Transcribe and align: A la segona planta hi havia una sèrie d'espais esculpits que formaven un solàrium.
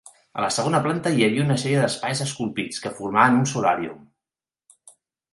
A 0.39 0.43
la 0.43 0.47
segona 0.53 0.77
planta 0.85 1.09
hi 1.17 1.25
havia 1.25 1.43
una 1.47 1.57
sèrie 1.63 1.83
d'espais 1.83 2.23
esculpits 2.25 2.81
que 2.85 2.91
formaven 3.01 3.37
un 3.43 3.45
solàrium. 3.53 4.01